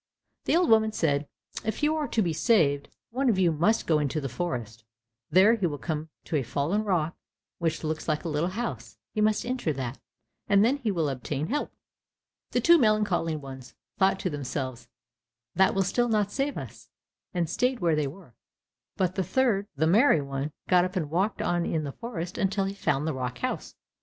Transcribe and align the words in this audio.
The 0.45 0.55
old 0.55 0.67
woman 0.71 0.91
said, 0.91 1.27
"If 1.63 1.83
you 1.83 1.95
are 1.95 2.07
to 2.07 2.23
be 2.23 2.33
saved, 2.33 2.89
one 3.11 3.29
of 3.29 3.37
you 3.37 3.51
must 3.51 3.85
go 3.85 3.99
into 3.99 4.19
the 4.19 4.27
forest, 4.27 4.83
there 5.29 5.53
he 5.53 5.67
will 5.67 5.77
come 5.77 6.09
to 6.23 6.37
a 6.37 6.41
fallen 6.41 6.83
rock 6.83 7.15
which 7.59 7.83
looks 7.83 8.07
like 8.07 8.23
a 8.25 8.27
little 8.27 8.49
house, 8.49 8.97
he 9.13 9.21
must 9.21 9.45
enter 9.45 9.71
that, 9.73 9.99
and 10.47 10.65
then 10.65 10.77
he 10.77 10.89
will 10.89 11.07
obtain 11.07 11.49
help." 11.49 11.71
The 12.49 12.59
two 12.61 12.79
melancholy 12.79 13.35
ones 13.35 13.75
thought 13.99 14.19
to 14.21 14.29
themselves, 14.31 14.87
"That 15.53 15.75
will 15.75 15.83
still 15.83 16.09
not 16.09 16.31
save 16.31 16.57
us," 16.57 16.89
and 17.31 17.47
stayed 17.47 17.79
where 17.79 17.95
they 17.95 18.07
were, 18.07 18.33
but 18.97 19.13
the 19.13 19.23
third, 19.23 19.67
the 19.75 19.85
merry 19.85 20.19
one, 20.23 20.51
got 20.67 20.83
up 20.83 20.95
and 20.95 21.11
walked 21.11 21.43
on 21.43 21.63
in 21.63 21.83
the 21.83 21.91
forest 21.91 22.39
until 22.39 22.65
he 22.65 22.73
found 22.73 23.05
the 23.05 23.13
rock 23.13 23.37
house. 23.37 23.75